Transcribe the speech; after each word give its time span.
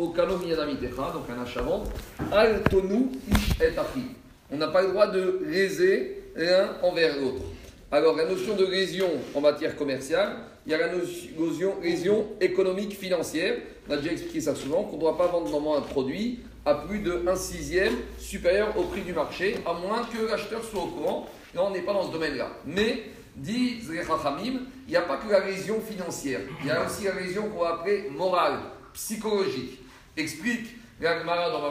donc 0.00 1.24
un 1.30 1.42
achat-vente, 1.42 1.90
al 2.32 2.62
tonu 2.64 3.06
et 3.60 3.68
On 4.50 4.56
n'a 4.56 4.68
pas 4.68 4.82
le 4.82 4.88
droit 4.88 5.06
de 5.06 5.40
léser 5.46 6.22
l'un 6.36 6.76
envers 6.82 7.16
l'autre. 7.16 7.42
Alors, 7.92 8.16
la 8.16 8.24
notion 8.24 8.54
de 8.56 8.64
lésion 8.64 9.08
en 9.34 9.40
matière 9.40 9.76
commerciale, 9.76 10.36
il 10.64 10.72
y 10.72 10.74
a 10.74 10.78
la 10.78 10.92
notion 10.92 11.74
lésion 11.82 12.26
économique 12.40 12.96
financière. 12.96 13.56
On 13.88 13.92
a 13.92 13.96
déjà 13.96 14.12
expliqué 14.12 14.40
ça 14.40 14.54
souvent, 14.54 14.84
qu'on 14.84 14.96
ne 14.96 15.00
doit 15.00 15.18
pas 15.18 15.26
vendre 15.26 15.50
normalement 15.50 15.76
un 15.76 15.82
produit 15.82 16.40
à 16.64 16.74
plus 16.74 17.00
de 17.00 17.24
1 17.26 17.36
sixième 17.36 17.94
supérieur 18.18 18.78
au 18.78 18.84
prix 18.84 19.00
du 19.00 19.12
marché, 19.12 19.56
à 19.66 19.72
moins 19.72 20.04
que 20.04 20.30
l'acheteur 20.30 20.62
soit 20.64 20.82
au 20.82 20.86
courant. 20.86 21.26
Là, 21.54 21.62
on 21.64 21.70
n'est 21.70 21.82
pas 21.82 21.92
dans 21.92 22.06
ce 22.06 22.12
domaine-là. 22.12 22.50
Mais, 22.64 23.02
dit 23.34 23.80
Zrechachamim, 23.82 24.60
il 24.86 24.90
n'y 24.90 24.96
a 24.96 25.02
pas 25.02 25.16
que 25.16 25.30
la 25.30 25.44
lésion 25.44 25.80
financière, 25.80 26.40
il 26.60 26.68
y 26.68 26.70
a 26.70 26.84
aussi 26.84 27.04
la 27.04 27.20
lésion 27.20 27.48
qu'on 27.48 27.60
va 27.60 27.74
appeler 27.80 28.08
morale, 28.10 28.58
psychologique. 28.92 29.79
Explique 30.16 30.76
l'Agmara 31.00 31.50
dans 31.50 31.60
ma 31.60 31.70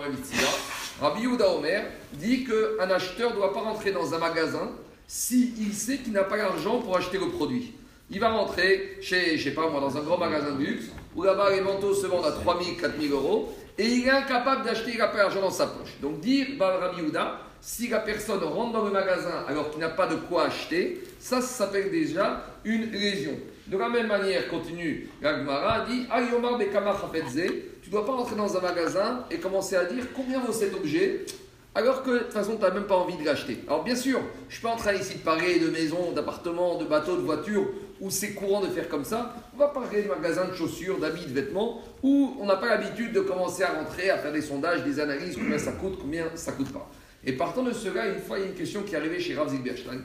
Rabbi 1.02 1.28
Omer 1.28 1.86
dit 2.14 2.46
qu'un 2.46 2.90
acheteur 2.90 3.32
ne 3.32 3.36
doit 3.36 3.54
pas 3.54 3.62
rentrer 3.62 3.92
dans 3.92 4.14
un 4.14 4.18
magasin 4.18 4.72
s'il 5.08 5.74
sait 5.74 5.98
qu'il 5.98 6.14
n'a 6.14 6.24
pas 6.24 6.38
l'argent 6.38 6.80
pour 6.80 6.98
acheter 6.98 7.18
le 7.18 7.30
produit. 7.30 7.74
Il 8.12 8.20
va 8.20 8.30
rentrer 8.30 8.98
chez, 9.02 9.38
je 9.38 9.44
sais 9.44 9.56
pas 9.56 9.70
moi, 9.70 9.80
dans 9.82 9.96
un 9.96 10.02
grand 10.02 10.18
magasin 10.18 10.52
de 10.54 10.60
luxe, 10.60 10.86
où 11.16 11.24
là-bas 11.24 11.52
les 11.52 11.62
manteaux 11.62 11.94
se 11.94 12.08
vendent 12.08 12.26
à 12.26 12.32
3 12.32 12.64
000, 12.64 12.76
4 12.80 13.00
000 13.00 13.14
euros, 13.14 13.56
et 13.78 13.86
il 13.86 14.08
est 14.08 14.10
incapable 14.10 14.66
d'acheter, 14.66 14.92
il 14.92 14.98
n'a 14.98 15.08
pas 15.08 15.20
l'argent 15.20 15.42
dans 15.42 15.52
sa 15.52 15.68
poche. 15.68 15.96
Donc 16.02 16.20
dire, 16.20 16.48
Rabbi 16.60 17.02
Yehuda, 17.02 17.40
si 17.62 17.88
la 17.88 18.00
personne 18.00 18.44
rentre 18.44 18.74
dans 18.74 18.86
le 18.86 18.92
magasin 18.92 19.46
alors 19.48 19.70
qu'il 19.70 19.80
n'a 19.80 19.90
pas 19.90 20.08
de 20.08 20.16
quoi 20.16 20.46
acheter, 20.46 21.04
ça, 21.20 21.42
ça 21.42 21.66
s'appelle 21.66 21.92
déjà 21.92 22.46
une 22.64 22.92
lésion. 22.92 23.38
De 23.70 23.78
la 23.78 23.88
même 23.88 24.08
manière, 24.08 24.48
continue 24.48 25.08
l'Agmara, 25.22 25.86
dit 25.86 26.08
Ayomar 26.12 26.58
Bekama 26.58 26.96
tu 27.84 27.90
ne 27.90 27.92
dois 27.92 28.04
pas 28.04 28.14
rentrer 28.14 28.36
dans 28.36 28.58
un 28.58 28.62
magasin 28.62 29.26
et 29.30 29.38
commencer 29.38 29.76
à 29.76 29.86
dire 29.86 30.06
combien 30.16 30.40
vaut 30.40 30.52
cet 30.52 30.74
objet 30.74 31.26
alors 31.76 32.02
que 32.02 32.10
de 32.10 32.18
toute 32.20 32.34
façon, 32.34 32.56
tu 32.56 32.62
n'as 32.64 32.72
même 32.72 32.88
pas 32.88 32.96
envie 32.96 33.16
de 33.16 33.24
l'acheter. 33.24 33.60
Alors 33.68 33.84
bien 33.84 33.96
sûr, 33.96 34.20
je 34.50 34.56
suis 34.56 34.64
pas 34.64 34.72
en 34.72 34.76
train 34.76 34.94
ici 34.94 35.20
de 35.20 35.24
parler 35.24 35.60
de 35.60 35.70
maisons, 35.70 36.12
d'appartements, 36.14 36.80
de 36.80 36.86
bateaux, 36.86 37.16
de 37.16 37.22
voitures, 37.22 37.68
où 38.02 38.10
c'est 38.10 38.34
courant 38.34 38.62
de 38.62 38.68
faire 38.68 38.90
comme 38.90 39.06
ça. 39.06 39.36
On 39.54 39.60
va 39.60 39.68
parler 39.68 40.02
de 40.02 40.08
magasins 40.08 40.48
de 40.48 40.54
chaussures, 40.56 41.00
d'habits, 41.00 41.28
de 41.28 41.34
vêtements, 41.34 41.82
où 42.02 42.36
on 42.40 42.48
n'a 42.48 42.56
pas 42.56 42.70
l'habitude 42.70 43.14
de 43.14 43.22
commencer 43.22 43.62
à 43.62 43.74
rentrer, 43.74 44.10
à 44.10 44.18
faire 44.18 44.32
des 44.32 44.42
sondages, 44.42 44.84
des 44.84 45.00
analyses, 45.00 45.36
combien 45.36 45.60
ça 45.60 45.74
coûte, 45.74 46.00
combien 46.02 46.26
ça 46.34 46.54
coûte 46.54 46.74
pas. 46.74 46.90
Et 47.24 47.34
partant 47.34 47.62
de 47.62 47.72
cela, 47.72 48.08
une 48.08 48.20
fois, 48.20 48.40
il 48.40 48.42
y 48.42 48.48
a 48.48 48.50
une 48.50 48.58
question 48.58 48.82
qui 48.82 48.96
est 48.96 48.98
arrivée 48.98 49.20
chez 49.20 49.36
Rav 49.36 49.50
Zilberstein, 49.50 50.02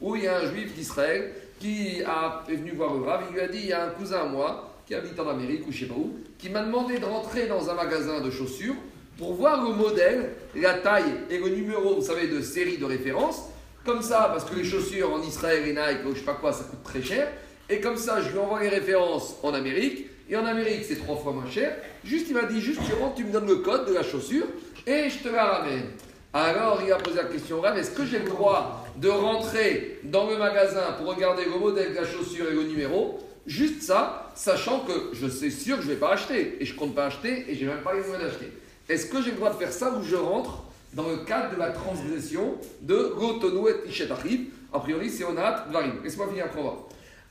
où 0.00 0.16
il 0.16 0.24
y 0.24 0.26
a 0.26 0.38
un 0.38 0.46
juif 0.46 0.74
d'Israël 0.74 1.32
qui 1.58 1.98
est 1.98 2.54
venu 2.54 2.72
voir 2.72 2.94
le 2.94 3.04
Rav, 3.04 3.24
il 3.28 3.34
lui 3.34 3.40
a 3.40 3.48
dit, 3.48 3.58
il 3.58 3.66
y 3.66 3.72
a 3.72 3.84
un 3.84 3.90
cousin 3.90 4.20
à 4.20 4.24
moi, 4.26 4.74
qui 4.86 4.94
habite 4.94 5.20
en 5.20 5.28
Amérique 5.28 5.66
ou 5.68 5.72
je 5.72 5.80
sais 5.80 5.86
pas 5.86 5.94
où, 5.94 6.14
qui 6.38 6.48
m'a 6.48 6.62
demandé 6.62 6.98
de 6.98 7.04
rentrer 7.04 7.46
dans 7.46 7.68
un 7.68 7.74
magasin 7.74 8.20
de 8.20 8.30
chaussures 8.30 8.76
pour 9.18 9.34
voir 9.34 9.62
le 9.62 9.74
modèle, 9.74 10.30
la 10.54 10.74
taille 10.74 11.12
et 11.28 11.38
le 11.38 11.48
numéro, 11.50 11.96
vous 11.96 12.02
savez, 12.02 12.28
de 12.28 12.40
série 12.40 12.78
de 12.78 12.86
référence. 12.86 13.42
Comme 13.84 14.00
ça, 14.00 14.30
parce 14.32 14.44
que 14.44 14.54
les 14.54 14.64
chaussures 14.64 15.12
en 15.12 15.20
Israël 15.20 15.66
et 15.66 15.72
Nike 15.72 16.06
ou 16.06 16.14
je 16.14 16.20
sais 16.20 16.24
pas 16.24 16.34
quoi, 16.34 16.52
ça 16.52 16.64
coûte 16.64 16.82
très 16.84 17.02
cher. 17.02 17.28
Et 17.68 17.80
comme 17.80 17.98
ça, 17.98 18.22
je 18.22 18.30
lui 18.30 18.38
envoie 18.38 18.62
les 18.62 18.68
références 18.70 19.36
en 19.42 19.52
Amérique. 19.52 20.06
Et 20.30 20.36
en 20.36 20.46
Amérique, 20.46 20.84
c'est 20.86 20.96
trois 20.96 21.16
fois 21.16 21.32
moins 21.32 21.50
cher. 21.50 21.76
Juste, 22.04 22.26
il 22.28 22.34
m'a 22.34 22.44
dit, 22.44 22.60
juste, 22.60 22.80
tu 22.86 22.94
rentres, 22.94 23.16
tu 23.16 23.24
me 23.24 23.32
donnes 23.32 23.46
le 23.46 23.56
code 23.56 23.86
de 23.88 23.94
la 23.94 24.02
chaussure 24.02 24.46
et 24.86 25.10
je 25.10 25.18
te 25.18 25.28
la 25.28 25.44
ramène. 25.44 25.84
Alors, 26.32 26.80
il 26.84 26.92
a 26.92 26.96
posé 26.96 27.16
la 27.16 27.24
question 27.24 27.62
est-ce 27.64 27.90
que 27.90 28.06
j'ai 28.06 28.18
le 28.18 28.28
droit 28.28 28.86
de 29.00 29.08
rentrer 29.08 30.00
dans 30.04 30.28
le 30.28 30.36
magasin 30.36 30.92
pour 30.98 31.14
regarder 31.14 31.44
le 31.44 31.58
modèle 31.58 31.90
de 31.90 31.96
la 31.96 32.06
chaussure 32.06 32.48
et 32.50 32.54
le 32.54 32.64
numéro 32.64 33.20
Juste 33.48 33.80
ça, 33.80 34.30
sachant 34.34 34.80
que 34.80 35.08
je 35.14 35.26
sais 35.26 35.48
sûr 35.48 35.76
que 35.76 35.82
je 35.82 35.88
ne 35.88 35.94
vais 35.94 35.98
pas 35.98 36.12
acheter. 36.12 36.58
Et 36.60 36.66
je 36.66 36.74
compte 36.74 36.94
pas 36.94 37.06
acheter 37.06 37.46
et 37.48 37.54
j'ai 37.54 37.64
même 37.64 37.80
pas 37.80 37.94
les 37.94 38.00
moyens 38.00 38.22
d'acheter. 38.22 38.52
Est-ce 38.90 39.06
que 39.06 39.22
j'ai 39.22 39.30
le 39.30 39.36
droit 39.36 39.50
de 39.50 39.56
faire 39.56 39.72
ça 39.72 39.90
ou 39.94 40.02
je 40.02 40.16
rentre 40.16 40.64
dans 40.92 41.08
le 41.08 41.24
cadre 41.24 41.54
de 41.54 41.58
la 41.58 41.70
transgression 41.70 42.58
de 42.82 43.14
Gotonou 43.16 43.68
et 43.68 43.88
Ishetachib 43.88 44.50
A 44.70 44.80
priori, 44.80 45.08
c'est 45.08 45.24
Onat 45.24 45.64
Varim. 45.70 45.94
Laisse-moi 46.04 46.28
finir 46.28 46.44
après 46.44 46.60
voir. 46.60 46.76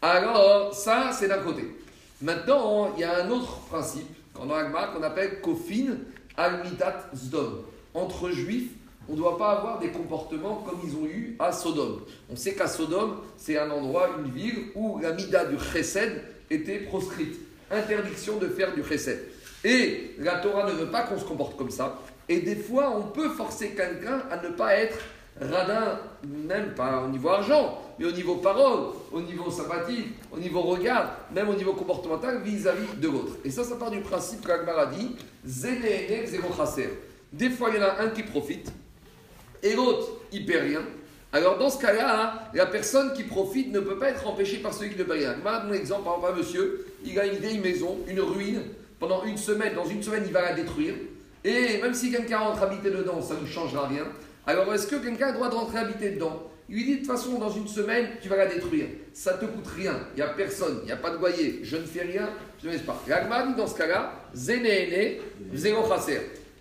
Alors, 0.02 0.74
ça, 0.74 1.12
c'est 1.14 1.28
d'un 1.28 1.38
côté. 1.38 1.76
Maintenant, 2.20 2.96
il 2.96 3.02
y 3.02 3.04
a 3.04 3.24
un 3.24 3.30
autre 3.30 3.60
principe 3.70 4.08
qu'on 4.34 4.48
qu'on 4.48 5.04
appelle 5.04 5.40
Kofin 5.42 5.98
al-Mitat 6.36 7.12
Zdom. 7.16 7.64
Entre 7.94 8.32
juifs, 8.32 8.72
on 9.10 9.14
ne 9.14 9.18
doit 9.18 9.38
pas 9.38 9.52
avoir 9.52 9.80
des 9.80 9.90
comportements 9.90 10.64
comme 10.66 10.80
ils 10.84 10.96
ont 10.96 11.06
eu 11.06 11.36
à 11.40 11.52
Sodome. 11.52 12.02
On 12.30 12.36
sait 12.36 12.54
qu'à 12.54 12.68
Sodome, 12.68 13.18
c'est 13.38 13.58
un 13.58 13.70
endroit, 13.72 14.10
une 14.20 14.32
ville 14.32 14.66
où 14.76 15.00
la 15.00 15.14
mida 15.14 15.46
du 15.46 15.58
chesed 15.60 16.22
était 16.50 16.80
proscrite. 16.80 17.40
Interdiction 17.72 18.38
de 18.38 18.48
faire 18.48 18.74
du 18.74 18.84
chesed. 18.84 19.20
Et 19.64 20.16
la 20.20 20.40
Torah 20.40 20.70
ne 20.70 20.76
veut 20.76 20.90
pas 20.90 21.04
qu'on 21.04 21.20
se 21.20 21.26
comporte 21.26 21.58
comme 21.58 21.72
ça. 21.72 22.00
Et 22.30 22.40
des 22.42 22.56
fois, 22.56 22.94
on 22.98 23.04
peut 23.04 23.30
forcer 23.30 23.70
quelqu'un 23.70 24.24
à 24.30 24.42
ne 24.42 24.50
pas 24.50 24.76
être 24.76 24.98
radin, 25.40 26.00
même 26.26 26.74
pas 26.74 27.04
au 27.04 27.10
niveau 27.10 27.30
argent, 27.30 27.80
mais 28.00 28.06
au 28.06 28.12
niveau 28.12 28.36
parole, 28.36 28.94
au 29.12 29.22
niveau 29.22 29.50
sympathie, 29.50 30.08
au 30.32 30.38
niveau 30.38 30.62
regard, 30.62 31.16
même 31.34 31.48
au 31.50 31.54
niveau 31.54 31.74
comportemental 31.74 32.42
vis-à-vis 32.42 33.00
de 33.00 33.08
l'autre. 33.08 33.34
Et 33.46 33.52
ça, 33.52 33.64
ça 33.64 33.76
part 33.76 33.92
du 33.92 34.02
principe 34.02 34.46
qu'Agmar 34.46 34.80
a 34.80 34.86
dit 34.88 35.16
zéro 35.46 36.48
Des 37.32 37.50
fois, 37.50 37.70
il 37.70 37.80
y 37.80 37.80
en 37.80 37.88
a 37.88 38.02
un 38.02 38.10
qui 38.10 38.24
profite 38.24 38.72
et 39.64 39.76
l'autre, 39.76 40.08
il 40.32 40.46
perd 40.46 40.66
rien. 40.66 40.82
Alors 41.34 41.58
dans 41.58 41.70
ce 41.70 41.80
cas-là, 41.80 42.50
la 42.54 42.66
personne 42.66 43.14
qui 43.14 43.24
profite 43.24 43.72
ne 43.72 43.80
peut 43.80 43.98
pas 43.98 44.10
être 44.10 44.28
empêchée 44.28 44.58
par 44.58 44.74
celui 44.74 44.92
qui 44.92 45.00
ne 45.00 45.04
paie 45.04 45.14
rien. 45.14 45.36
Moi, 45.44 45.64
mon 45.66 45.74
exemple, 45.74 46.04
par 46.04 46.16
exemple, 46.16 46.34
un 46.34 46.38
monsieur, 46.38 46.86
il 47.06 47.20
a 47.20 47.26
une 47.26 47.36
vieille 47.36 47.60
maison, 47.60 47.98
une 48.08 48.22
ruine, 48.22 48.62
pendant 49.00 49.24
une 49.24 49.38
semaine, 49.38 49.76
dans 49.76 49.86
une 49.86 50.02
semaine, 50.02 50.24
il 50.26 50.32
va 50.32 50.42
la 50.42 50.54
détruire. 50.54 50.96
Et 51.44 51.80
même 51.82 51.94
si 51.94 52.12
quelqu'un 52.12 52.40
rentre 52.40 52.64
habiter 52.64 52.90
dedans, 52.90 53.22
ça 53.22 53.36
ne 53.40 53.46
changera 53.46 53.88
rien. 53.88 54.06
Alors, 54.46 54.74
est-ce 54.74 54.88
que 54.88 54.96
quelqu'un 54.96 55.28
a 55.28 55.32
le 55.32 55.36
droit 55.36 55.50
de 55.50 55.56
rentrer 55.56 55.80
habiter 55.80 56.12
dedans? 56.12 56.44
Il 56.70 56.76
lui 56.76 56.86
dit 56.86 56.94
de 56.96 56.98
toute 57.00 57.08
façon, 57.08 57.38
dans 57.38 57.50
une 57.50 57.68
semaine, 57.68 58.08
tu 58.22 58.28
vas 58.28 58.38
la 58.38 58.48
détruire. 58.48 58.88
Ça 59.14 59.34
ne 59.34 59.40
te 59.40 59.46
coûte 59.46 59.68
rien. 59.68 60.00
Il 60.14 60.18
n'y 60.18 60.22
a 60.22 60.30
personne, 60.30 60.80
il 60.84 60.86
n'y 60.86 60.92
a 60.92 60.98
pas 60.98 61.12
de 61.12 61.18
loyer. 61.18 61.60
Je 61.64 61.78
ne 61.78 61.84
fais 61.84 62.02
rien, 62.02 62.30
je 62.62 62.68
ne 62.68 62.74
laisse 62.74 62.82
pas. 62.82 63.02
L'agma 63.08 63.46
dans 63.56 63.68
ce 63.68 63.78
cas-là, 63.78 64.14
Zénéné, 64.34 65.22
zéro. 65.54 65.84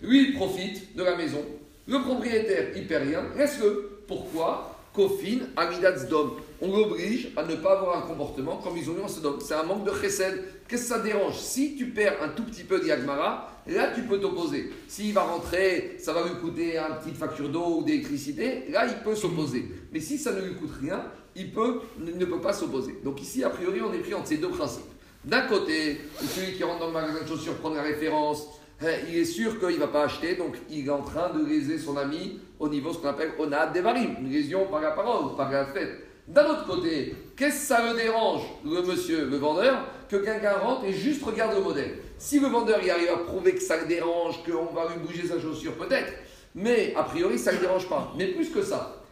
Lui, 0.03 0.29
il 0.29 0.35
profite 0.35 0.95
de 0.95 1.03
la 1.03 1.17
maison. 1.17 1.45
Le 1.87 2.01
propriétaire, 2.01 2.73
il 2.75 2.87
perd 2.87 3.05
rien. 3.05 3.25
Laisse-le. 3.37 4.01
Pourquoi 4.09 4.77
Kofin, 4.93 5.41
Amidat 5.57 5.99
Zdom. 5.99 6.37
On 6.61 6.75
l'oblige 6.75 7.29
à 7.37 7.45
ne 7.45 7.55
pas 7.57 7.79
avoir 7.79 7.99
un 7.99 8.09
comportement 8.09 8.57
comme 8.57 8.77
ils 8.79 8.89
ont 8.89 8.97
eu 8.97 9.03
en 9.03 9.09
Sodome. 9.09 9.39
C'est 9.41 9.55
un 9.55 9.63
manque 9.63 9.85
de 9.85 9.93
chesed. 9.93 10.43
Qu'est-ce 10.67 10.83
que 10.83 10.89
ça 10.89 10.99
dérange? 11.01 11.37
Si 11.39 11.77
tu 11.77 11.91
perds 11.91 12.23
un 12.23 12.29
tout 12.29 12.45
petit 12.45 12.65
peu 12.65 12.81
d'Yagmara, 12.81 13.51
là 13.67 13.91
tu 13.95 14.03
peux 14.03 14.19
t'opposer. 14.19 14.73
S'il 14.89 15.13
va 15.13 15.23
rentrer, 15.23 15.97
ça 15.99 16.15
va 16.15 16.23
lui 16.23 16.37
coûter 16.41 16.79
une 16.79 16.97
petite 17.03 17.19
facture 17.19 17.51
d'eau 17.51 17.79
ou 17.79 17.85
d'électricité, 17.85 18.65
là 18.71 18.87
il 18.87 19.05
peut 19.05 19.15
s'opposer. 19.15 19.71
Mais 19.93 20.01
si 20.01 20.17
ça 20.17 20.33
ne 20.33 20.41
lui 20.41 20.55
coûte 20.55 20.73
rien, 20.81 21.05
il 21.37 21.53
peut, 21.53 21.83
ne 21.99 22.25
peut 22.25 22.41
pas 22.41 22.55
s'opposer. 22.55 22.97
Donc 23.05 23.21
ici, 23.21 23.45
a 23.45 23.51
priori, 23.51 23.83
on 23.83 23.93
est 23.93 23.99
pris 23.99 24.15
entre 24.15 24.29
ces 24.29 24.39
deux 24.39 24.49
principes. 24.49 24.83
D'un 25.25 25.43
côté, 25.43 26.01
celui 26.35 26.55
qui 26.57 26.65
rentre 26.65 26.81
dans 26.81 26.87
le 26.87 26.93
magasin 26.93 27.23
de 27.23 27.29
chaussures 27.29 27.57
prend 27.57 27.71
la 27.71 27.83
référence, 27.83 28.47
il 28.83 29.17
est 29.17 29.25
sûr 29.25 29.59
qu'il 29.59 29.77
ne 29.77 29.81
va 29.81 29.89
pas 29.89 30.05
acheter, 30.05 30.35
donc 30.35 30.57
il 30.69 30.87
est 30.87 30.91
en 30.91 31.03
train 31.03 31.31
de 31.31 31.45
léser 31.45 31.79
son 31.79 31.97
ami 31.97 32.41
au 32.59 32.69
niveau 32.69 32.93
ce 32.93 32.99
qu'on 32.99 33.09
appelle 33.09 33.33
onad 33.39 33.73
devarim, 33.73 34.17
une 34.21 34.31
lésion 34.31 34.67
par 34.67 34.81
la 34.81 34.91
parole, 34.91 35.35
par 35.37 35.51
la 35.51 35.65
fête. 35.67 36.03
D'un 36.29 36.45
autre 36.47 36.67
côté, 36.67 37.15
qu'est-ce 37.37 37.61
que 37.61 37.67
ça 37.67 37.93
le 37.93 37.97
dérange, 37.97 38.43
le 38.65 38.83
monsieur, 38.83 39.27
le 39.27 39.37
vendeur, 39.37 39.79
que 40.09 40.17
quelqu'un 40.17 40.55
rentre 40.55 40.85
et 40.85 40.93
juste 40.93 41.25
regarde 41.25 41.55
le 41.55 41.63
modèle? 41.63 41.99
Si 42.19 42.41
le 42.41 42.49
vendeur 42.49 42.83
y 42.83 42.91
arrive 42.91 43.11
à 43.11 43.19
prouver 43.19 43.55
que 43.55 43.63
ça 43.63 43.77
le 43.77 43.87
dérange, 43.87 44.43
qu'on 44.45 44.75
va 44.75 44.89
lui 44.89 45.07
bouger 45.07 45.27
sa 45.27 45.41
chaussure, 45.41 45.75
peut-être, 45.75 46.13
mais 46.55 46.93
a 46.97 47.05
priori, 47.05 47.39
ça 47.39 47.53
ne 47.53 47.57
le 47.57 47.63
dérange 47.63 47.89
pas. 47.89 48.13
Mais 48.19 48.27
plus 48.29 48.51
que 48.51 48.63
ça, 48.63 49.03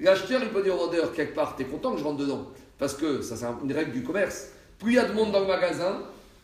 l'acheteur, 0.00 0.40
il 0.42 0.48
peut 0.48 0.62
dire 0.62 0.74
au 0.74 0.86
vendeur, 0.86 1.12
quelque 1.12 1.34
part, 1.34 1.56
tu 1.56 1.62
es 1.62 1.66
content 1.66 1.92
que 1.92 1.98
je 1.98 2.04
rentre 2.04 2.18
dedans, 2.18 2.48
parce 2.78 2.94
que 2.94 3.20
ça, 3.20 3.36
c'est 3.36 3.46
une 3.62 3.72
règle 3.72 3.92
du 3.92 4.02
commerce. 4.02 4.48
Plus 4.78 4.92
il 4.92 4.96
y 4.96 4.98
a 4.98 5.04
de 5.04 5.12
monde 5.12 5.30
dans 5.30 5.40
le 5.40 5.46
magasin, 5.46 6.02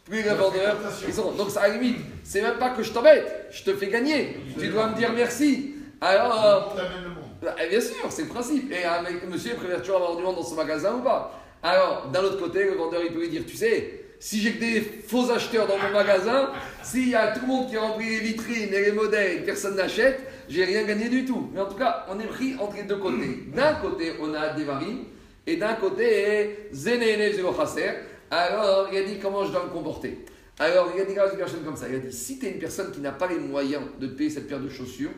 plus 0.09 0.23
le 0.23 0.31
vendeur. 0.31 0.77
Donc, 1.37 1.51
ça, 1.51 1.63
à 1.63 1.69
la 1.69 1.75
limite, 1.75 1.99
c'est 2.25 2.43
même 2.43 2.59
pas 2.59 2.71
que 2.71 2.83
je 2.83 2.93
t'embête, 2.93 3.49
je 3.51 3.63
te 3.63 3.75
fais 3.75 3.89
gagner. 3.89 4.37
Tu 4.59 4.69
dois 4.69 4.89
me 4.89 4.97
dire 4.97 5.13
merci. 5.13 5.75
Alors. 6.01 6.77
Bah, 7.41 7.55
bien 7.71 7.81
sûr, 7.81 7.95
c'est 8.11 8.23
le 8.23 8.29
principe. 8.29 8.73
Et 8.73 8.85
un 8.85 9.03
monsieur 9.29 9.55
préfère 9.55 9.81
toujours 9.81 9.97
avoir 9.97 10.17
du 10.17 10.23
monde 10.23 10.37
dans 10.37 10.43
son 10.43 10.57
magasin 10.57 10.95
ou 10.95 11.03
pas 11.03 11.41
Alors, 11.63 12.09
d'un 12.13 12.23
autre 12.23 12.39
côté, 12.39 12.65
le 12.65 12.73
vendeur, 12.73 13.01
il 13.05 13.13
peut 13.13 13.21
lui 13.21 13.29
dire, 13.29 13.45
tu 13.47 13.57
sais, 13.57 14.07
si 14.19 14.41
j'ai 14.41 14.55
que 14.55 14.61
des 14.61 14.81
faux 14.81 15.31
acheteurs 15.31 15.69
dans 15.69 15.79
mon 15.79 15.91
magasin, 15.91 16.51
s'il 16.83 17.09
y 17.09 17.15
a 17.15 17.29
tout 17.29 17.43
le 17.43 17.47
monde 17.47 17.69
qui 17.69 17.77
remplit 17.77 18.11
les 18.11 18.19
vitrines 18.19 18.75
et 18.75 18.81
les 18.81 18.93
modèles 18.93 19.37
et 19.37 19.41
personne 19.41 19.77
n'achète, 19.77 20.21
j'ai 20.49 20.65
rien 20.65 20.83
gagné 20.83 21.09
du 21.09 21.25
tout. 21.25 21.51
Mais 21.55 21.61
en 21.61 21.67
tout 21.67 21.77
cas, 21.77 22.07
on 22.11 22.19
est 22.19 22.27
pris 22.27 22.57
entre 22.59 22.77
les 22.77 22.83
deux 22.83 22.97
côtés. 22.97 23.45
D'un 23.55 23.75
côté, 23.75 24.15
on 24.21 24.35
a 24.35 24.49
des 24.49 24.65
varines, 24.65 25.05
et 25.47 25.57
d'un 25.57 25.75
côté, 25.75 26.69
Zénéné 26.73 27.33
Chasser. 27.57 27.91
Alors, 28.31 28.89
il 28.93 28.99
a 28.99 29.03
dit 29.03 29.19
comment 29.19 29.45
je 29.45 29.53
dois 29.53 29.65
me 29.65 29.71
comporter? 29.71 30.25
Alors, 30.59 30.91
il 30.95 31.01
a 31.01 31.05
dit 31.05 31.13
une 31.13 31.39
personne 31.39 31.65
comme 31.65 31.77
ça. 31.77 31.89
Il 31.89 31.95
a 31.95 31.99
dit 31.99 32.13
si 32.13 32.39
tu 32.39 32.47
es 32.47 32.51
une 32.51 32.59
personne 32.59 32.91
qui 32.91 33.01
n'a 33.01 33.13
pas 33.13 33.29
les 33.29 33.39
moyens 33.39 33.83
de 34.01 34.07
payer 34.07 34.31
cette 34.31 34.49
paire 34.49 34.61
de 34.61 34.69
chaussures, 34.69 35.11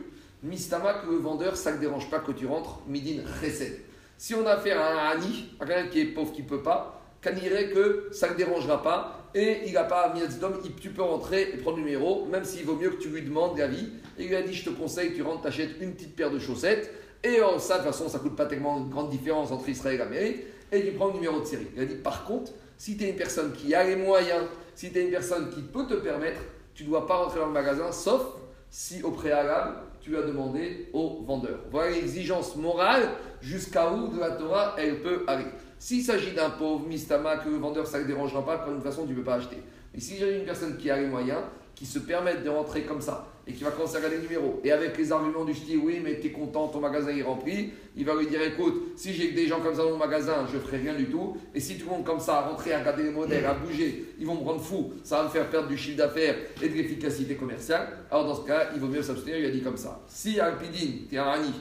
Mistama, 0.43 0.93
que 0.93 1.11
le 1.11 1.17
vendeur, 1.17 1.55
ça 1.55 1.73
ne 1.73 1.77
dérange 1.77 2.09
pas 2.09 2.19
que 2.19 2.31
tu 2.31 2.47
rentres, 2.47 2.79
Midin 2.87 3.21
Chesed. 3.41 3.79
Si 4.17 4.33
on 4.35 4.45
a 4.45 4.51
affaire 4.51 4.79
à 4.79 4.91
un 4.91 5.11
Ani, 5.11 5.49
à 5.59 5.65
quelqu'un 5.65 5.87
qui 5.89 6.01
est 6.01 6.05
pauvre, 6.05 6.31
qui 6.31 6.43
ne 6.43 6.47
peut 6.47 6.63
pas, 6.63 7.01
dirait 7.29 7.69
que 7.69 8.07
ça 8.11 8.29
ne 8.29 8.35
dérangera 8.35 8.81
pas 8.81 9.29
et 9.35 9.59
il 9.67 9.73
n'a 9.73 9.83
pas 9.83 10.13
mis 10.13 10.21
d'homme, 10.39 10.59
tu 10.79 10.89
peux 10.89 11.03
rentrer 11.03 11.51
et 11.53 11.57
prendre 11.57 11.77
le 11.77 11.83
numéro, 11.83 12.25
même 12.25 12.43
s'il 12.43 12.65
vaut 12.65 12.75
mieux 12.75 12.89
que 12.89 13.01
tu 13.01 13.09
lui 13.09 13.21
demandes 13.21 13.57
l'avis. 13.57 13.89
Et 14.17 14.23
il 14.23 14.29
lui 14.29 14.35
a 14.35 14.41
dit 14.41 14.53
Je 14.53 14.65
te 14.65 14.69
conseille, 14.71 15.13
tu 15.13 15.21
rentres, 15.21 15.43
t'achètes 15.43 15.79
une 15.79 15.93
petite 15.93 16.15
paire 16.15 16.31
de 16.31 16.39
chaussettes. 16.39 16.91
Et 17.23 17.39
oh, 17.41 17.59
ça, 17.59 17.77
de 17.77 17.83
toute 17.83 17.91
façon, 17.91 18.09
ça 18.09 18.17
ne 18.17 18.23
coûte 18.23 18.35
pas 18.35 18.47
tellement 18.47 18.79
de 18.79 18.89
grande 18.89 19.09
différence 19.09 19.51
entre 19.51 19.69
Israël 19.69 19.95
et 19.95 19.99
l'Amérique. 19.99 20.37
Et 20.71 20.83
tu 20.83 20.91
prends 20.91 21.07
le 21.07 21.13
numéro 21.13 21.39
de 21.39 21.45
série. 21.45 21.67
Il 21.75 21.81
a 21.81 21.85
dit 21.85 21.95
Par 21.95 22.25
contre, 22.25 22.51
si 22.81 22.97
tu 22.97 23.03
es 23.03 23.11
une 23.11 23.15
personne 23.15 23.51
qui 23.51 23.75
a 23.75 23.83
les 23.83 23.95
moyens, 23.95 24.43
si 24.73 24.91
tu 24.91 24.97
es 24.97 25.03
une 25.03 25.11
personne 25.11 25.51
qui 25.51 25.61
peut 25.61 25.85
te 25.85 25.93
permettre, 25.93 26.41
tu 26.73 26.83
ne 26.83 26.89
dois 26.89 27.05
pas 27.05 27.17
rentrer 27.17 27.39
dans 27.39 27.45
le 27.45 27.51
magasin, 27.51 27.91
sauf 27.91 28.23
si 28.71 29.03
au 29.03 29.11
préalable, 29.11 29.75
tu 29.99 30.17
as 30.17 30.23
demandé 30.23 30.89
au 30.91 31.21
vendeur. 31.23 31.59
Voilà 31.69 31.91
l'exigence 31.91 32.55
morale 32.55 33.07
jusqu'à 33.39 33.93
où 33.93 34.07
de 34.07 34.19
la 34.19 34.31
Torah 34.31 34.73
elle 34.79 34.99
peut 34.99 35.23
aller. 35.27 35.45
S'il 35.77 36.01
s'agit 36.01 36.31
d'un 36.31 36.49
pauvre 36.49 36.87
mistama 36.87 37.37
que 37.37 37.49
le 37.49 37.57
vendeur 37.57 37.85
ça 37.85 37.99
ne 37.99 38.05
dérangera 38.05 38.43
pas, 38.43 38.65
de 38.67 38.73
toute 38.73 38.83
façon 38.83 39.05
tu 39.05 39.11
ne 39.11 39.17
peux 39.17 39.25
pas 39.25 39.35
acheter. 39.35 39.57
Mais 39.93 39.99
s'il 39.99 40.17
s'agit 40.17 40.37
d'une 40.37 40.45
personne 40.45 40.75
qui 40.75 40.89
a 40.89 40.97
les 40.97 41.05
moyens, 41.05 41.41
qui 41.75 41.85
se 41.85 41.99
permet 41.99 42.37
de 42.37 42.49
rentrer 42.49 42.81
comme 42.81 43.01
ça, 43.01 43.27
et 43.47 43.53
qui 43.53 43.63
va 43.63 43.71
commencer 43.71 43.95
à 43.95 43.97
regarder 43.97 44.17
les 44.17 44.23
numéros, 44.23 44.61
et 44.63 44.71
avec 44.71 44.97
les 44.97 45.11
arguments 45.11 45.45
du 45.45 45.53
style 45.53 45.79
oui, 45.83 45.99
mais 46.03 46.19
tu 46.19 46.27
es 46.27 46.31
content, 46.31 46.67
ton 46.67 46.79
magasin 46.79 47.09
est 47.15 47.21
rempli, 47.23 47.71
il 47.95 48.05
va 48.05 48.15
lui 48.15 48.27
dire 48.27 48.41
écoute, 48.41 48.93
si 48.95 49.13
j'ai 49.13 49.31
des 49.31 49.47
gens 49.47 49.59
comme 49.59 49.75
ça 49.75 49.83
dans 49.83 49.91
mon 49.91 49.97
magasin, 49.97 50.45
je 50.51 50.57
ne 50.57 50.61
ferai 50.61 50.77
rien 50.77 50.95
du 50.95 51.05
tout, 51.05 51.37
et 51.53 51.59
si 51.59 51.77
tout 51.77 51.85
le 51.85 51.91
monde 51.91 52.05
comme 52.05 52.19
ça 52.19 52.37
à 52.37 52.41
rentrer, 52.41 52.73
à 52.73 52.79
regarder 52.79 53.03
les 53.03 53.11
modèles, 53.11 53.45
à 53.45 53.53
bouger, 53.53 54.05
ils 54.19 54.25
vont 54.25 54.35
me 54.35 54.43
rendre 54.43 54.61
fou, 54.61 54.93
ça 55.03 55.17
va 55.17 55.23
me 55.23 55.29
faire 55.29 55.49
perdre 55.49 55.67
du 55.67 55.77
chiffre 55.77 55.97
d'affaires 55.97 56.35
et 56.61 56.69
de 56.69 56.73
l'efficacité 56.75 57.35
commerciale, 57.35 57.87
alors 58.09 58.25
dans 58.25 58.35
ce 58.35 58.47
cas, 58.47 58.69
il 58.73 58.79
vaut 58.79 58.87
mieux 58.87 59.01
s'abstenir, 59.01 59.37
il 59.37 59.45
a 59.45 59.51
dit 59.51 59.61
comme 59.61 59.77
ça. 59.77 60.03
Si 60.07 60.39
Alpidine, 60.39 61.07
tu 61.09 61.15
es 61.15 61.17
un 61.17 61.23
rani, 61.23 61.51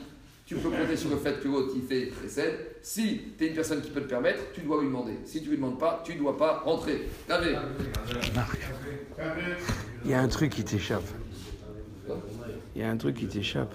tu 0.50 0.56
peux 0.56 0.68
compter 0.68 0.96
sur 0.96 1.10
le 1.10 1.16
fait 1.16 1.40
que 1.40 1.46
l'autre 1.46 1.74
il 1.76 1.82
fait 1.82 2.06
précède. 2.06 2.58
Si 2.82 3.20
tu 3.38 3.44
es 3.44 3.48
une 3.48 3.54
personne 3.54 3.80
qui 3.80 3.90
peut 3.90 4.00
te 4.00 4.08
permettre, 4.08 4.50
tu 4.52 4.62
dois 4.62 4.80
lui 4.80 4.88
demander. 4.88 5.12
Si 5.24 5.38
tu 5.38 5.44
ne 5.44 5.50
lui 5.50 5.56
demandes 5.58 5.78
pas, 5.78 6.02
tu 6.04 6.14
ne 6.14 6.18
dois 6.18 6.36
pas 6.36 6.62
rentrer. 6.64 7.02
Il 10.04 10.10
y 10.10 10.14
a 10.14 10.20
un 10.20 10.26
truc 10.26 10.50
qui 10.50 10.64
t'échappe. 10.64 11.04
Il 12.80 12.84
y 12.84 12.86
a 12.86 12.90
un 12.92 12.96
truc 12.96 13.18
qui 13.18 13.26
t'échappe. 13.26 13.74